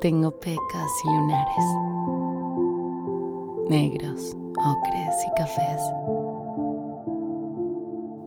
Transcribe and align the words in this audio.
Tengo 0.00 0.30
pecas 0.30 0.90
y 1.04 1.08
lunares, 1.08 1.64
negros, 3.70 4.36
ocres 4.58 5.16
y 5.26 5.30
cafés. 5.36 5.82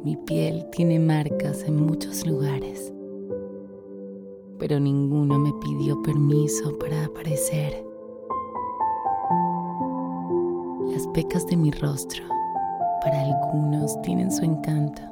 Mi 0.04 0.16
piel 0.16 0.68
tiene 0.72 1.00
marcas 1.00 1.64
en 1.64 1.86
muchos 1.86 2.26
lugares, 2.26 2.92
pero 4.58 4.80
ninguno 4.80 5.38
me 5.38 5.54
pidió 5.62 6.02
permiso 6.02 6.76
para 6.80 7.06
aparecer. 7.06 7.86
Las 10.88 11.06
pecas 11.10 11.46
de 11.46 11.56
mi 11.56 11.70
rostro, 11.70 12.24
para 13.04 13.22
algunos, 13.22 14.02
tienen 14.02 14.32
su 14.32 14.44
encanto. 14.44 15.09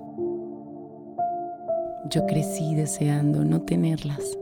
Yo 2.10 2.26
crecí 2.26 2.76
deseando 2.76 3.44
no 3.44 3.62
tenerlas 3.62 4.38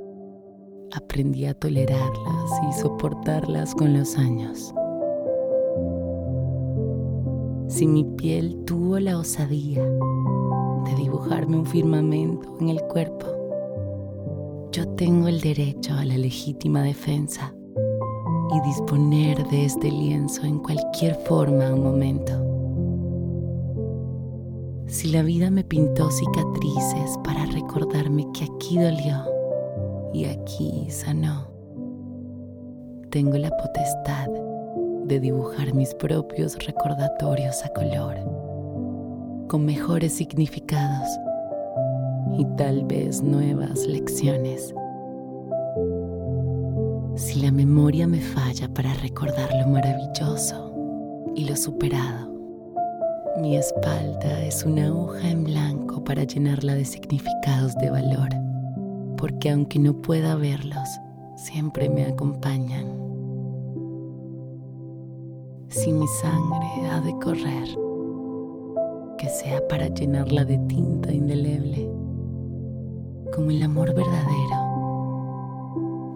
aprendí 0.96 1.46
a 1.46 1.54
tolerarlas 1.54 2.52
y 2.70 2.74
soportarlas 2.82 3.76
con 3.76 3.98
los 3.98 4.18
años. 4.18 4.74
Si 7.68 7.86
mi 7.88 8.06
piel 8.06 8.64
tuvo 8.66 9.00
la 9.00 9.18
osadía 9.18 9.84
de 9.84 10.96
dibujarme 10.96 11.58
un 11.58 11.66
firmamento 11.66 12.58
en 12.62 12.70
el 12.70 12.82
cuerpo, 12.84 13.26
yo 14.72 14.88
tengo 14.96 15.28
el 15.28 15.42
derecho 15.42 15.94
a 15.94 16.06
la 16.06 16.18
legítima 16.18 16.82
defensa 16.82 17.54
y 18.52 18.68
disponer 18.68 19.46
de 19.48 19.66
este 19.66 19.92
lienzo 19.92 20.44
en 20.44 20.60
cualquier 20.60 21.16
forma 21.16 21.74
o 21.74 21.78
momento. 21.78 22.45
Si 24.88 25.10
la 25.10 25.24
vida 25.24 25.50
me 25.50 25.64
pintó 25.64 26.12
cicatrices 26.12 27.18
para 27.24 27.46
recordarme 27.46 28.28
que 28.34 28.46
aquí 28.46 28.78
dolió, 28.78 29.36
y 30.16 30.26
aquí 30.26 30.88
sanó. 30.90 31.50
Tengo 33.10 33.38
la 33.38 33.50
potestad 33.50 34.30
de 35.04 35.20
dibujar 35.20 35.74
mis 35.74 35.94
propios 35.94 36.58
recordatorios 36.66 37.66
a 37.66 37.70
color, 37.70 38.16
con 39.50 39.66
mejores 39.66 40.14
significados 40.14 41.10
y 42.38 42.46
tal 42.56 42.86
vez 42.86 43.22
nuevas 43.22 43.86
lecciones. 43.86 44.74
Si 47.16 47.42
la 47.42 47.52
memoria 47.52 48.08
me 48.08 48.22
falla 48.22 48.74
para 48.74 48.94
recordar 48.94 49.50
lo 49.60 49.68
maravilloso 49.68 50.74
y 51.36 51.44
lo 51.44 51.58
superado, 51.58 52.35
mi 53.38 53.58
espalda 53.58 54.44
es 54.44 54.64
una 54.64 54.94
hoja 54.94 55.30
en 55.30 55.44
blanco 55.44 56.04
para 56.04 56.24
llenarla 56.24 56.76
de 56.76 56.86
significados 56.86 57.76
de 57.76 57.90
valor 57.90 58.30
porque 59.18 59.50
aunque 59.50 59.80
no 59.80 60.02
pueda 60.02 60.36
verlos, 60.36 60.88
siempre 61.36 61.90
me 61.90 62.06
acompañan. 62.06 62.86
Si 65.70 65.92
mi 65.92 66.08
sangre 66.22 66.90
ha 66.92 67.02
de 67.02 67.12
correr, 67.20 67.68
que 69.18 69.28
sea 69.30 69.68
para 69.68 69.88
llenarla 69.88 70.46
de 70.46 70.58
tinta 70.68 71.12
indeleble, 71.12 71.90
como 73.34 73.52
el 73.52 73.64
amor 73.64 73.94
verdadero, 73.96 74.58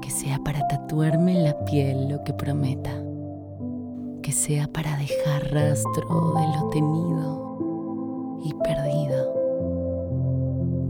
que 0.01 0.09
sea 0.11 0.39
para 0.43 0.67
tatuarme 0.67 1.37
en 1.37 1.43
la 1.45 1.65
piel 1.65 2.09
lo 2.09 2.23
que 2.23 2.33
prometa, 2.33 2.91
que 4.21 4.31
sea 4.31 4.67
para 4.67 4.97
dejar 4.97 5.51
rastro 5.51 6.33
de 6.35 6.47
lo 6.57 6.69
tenido 6.69 8.39
y 8.43 8.53
perdido, 8.53 9.33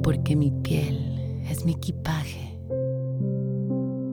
porque 0.04 0.36
mi 0.36 0.52
piel 0.52 1.42
es 1.50 1.66
mi 1.66 1.74
equipaje 1.74 2.60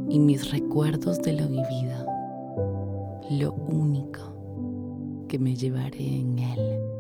y 0.09 0.19
mis 0.19 0.51
recuerdos 0.51 1.21
de 1.23 1.33
lo 1.35 1.49
vivido, 1.49 2.07
lo 3.31 3.53
único 3.53 5.27
que 5.29 5.39
me 5.39 5.55
llevaré 5.57 6.21
en 6.21 6.39
él. 6.39 6.96